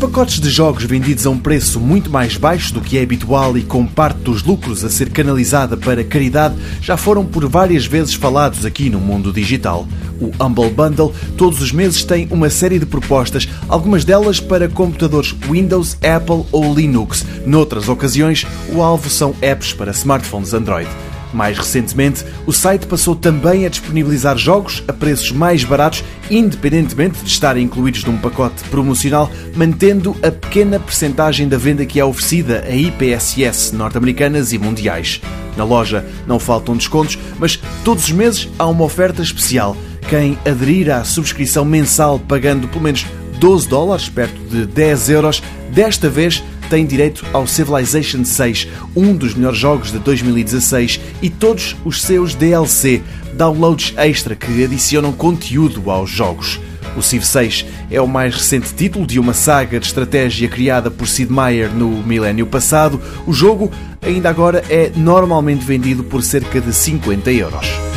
[0.00, 3.62] pacotes de jogos vendidos a um preço muito mais baixo do que é habitual e
[3.62, 8.64] com parte dos lucros a ser canalizada para caridade já foram por várias vezes falados
[8.64, 9.86] aqui no mundo digital.
[10.18, 15.34] O Humble Bundle todos os meses tem uma série de propostas, algumas delas para computadores
[15.50, 17.26] Windows, Apple ou Linux.
[17.44, 20.88] Noutras ocasiões, o alvo são apps para smartphones Android.
[21.32, 27.30] Mais recentemente, o site passou também a disponibilizar jogos a preços mais baratos, independentemente de
[27.30, 32.74] estarem incluídos num pacote promocional, mantendo a pequena percentagem da venda que é oferecida a
[32.74, 35.20] IPSS norte-americanas e mundiais.
[35.56, 39.76] Na loja não faltam descontos, mas todos os meses há uma oferta especial.
[40.08, 43.06] Quem aderir à subscrição mensal pagando pelo menos
[43.38, 49.34] 12 dólares, perto de 10 euros, desta vez tem direito ao Civilization 6, um dos
[49.34, 53.02] melhores jogos de 2016, e todos os seus DLC,
[53.34, 56.60] downloads extra que adicionam conteúdo aos jogos.
[56.96, 61.08] O Civ 6 é o mais recente título de uma saga de estratégia criada por
[61.08, 63.00] Sid Meier no milénio passado.
[63.26, 67.89] O jogo ainda agora é normalmente vendido por cerca de 50 euros.